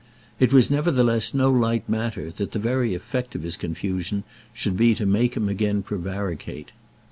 It 0.39 0.51
was 0.51 0.71
nevertheless 0.71 1.31
no 1.31 1.51
light 1.51 1.87
matter 1.87 2.31
that 2.31 2.53
the 2.53 2.57
very 2.57 2.95
effect 2.95 3.35
of 3.35 3.43
his 3.43 3.55
confusion 3.55 4.23
should 4.51 4.75
be 4.75 4.95
to 4.95 5.05
make 5.05 5.37
him 5.37 5.47
again 5.47 5.83
prevaricate. 5.83 6.71